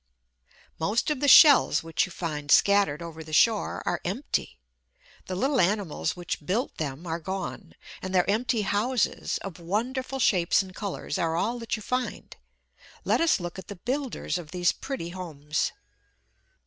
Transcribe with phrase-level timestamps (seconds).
[0.79, 4.57] Most of the shells which you find scattered over the shore are empty.
[5.27, 10.63] The little animals which built them are gone; and their empty houses, of wonderful shapes
[10.63, 12.35] and colours, are all that you find.
[13.03, 15.71] Let us look at the builders of these pretty homes.